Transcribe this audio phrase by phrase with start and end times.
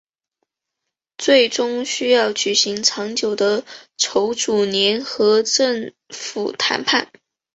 [1.19, 3.63] 最终需要举行长久的
[3.97, 7.11] 筹组联合政府谈判。